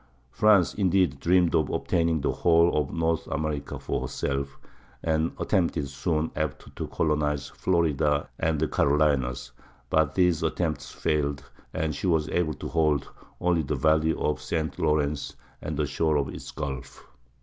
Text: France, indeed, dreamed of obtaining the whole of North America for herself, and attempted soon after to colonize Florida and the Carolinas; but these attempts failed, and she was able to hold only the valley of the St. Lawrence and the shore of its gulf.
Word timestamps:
France, 0.31 0.73
indeed, 0.73 1.19
dreamed 1.19 1.53
of 1.53 1.69
obtaining 1.69 2.21
the 2.21 2.31
whole 2.31 2.75
of 2.75 2.91
North 2.91 3.27
America 3.27 3.77
for 3.77 4.01
herself, 4.01 4.57
and 5.03 5.31
attempted 5.37 5.87
soon 5.87 6.31
after 6.35 6.71
to 6.71 6.87
colonize 6.87 7.49
Florida 7.49 8.27
and 8.39 8.59
the 8.59 8.67
Carolinas; 8.67 9.51
but 9.91 10.15
these 10.15 10.41
attempts 10.41 10.89
failed, 10.91 11.43
and 11.71 11.93
she 11.93 12.07
was 12.07 12.27
able 12.29 12.55
to 12.55 12.67
hold 12.67 13.11
only 13.39 13.61
the 13.61 13.75
valley 13.75 14.15
of 14.15 14.37
the 14.37 14.41
St. 14.41 14.79
Lawrence 14.79 15.35
and 15.61 15.77
the 15.77 15.85
shore 15.85 16.17
of 16.17 16.29
its 16.29 16.49
gulf. 16.49 17.03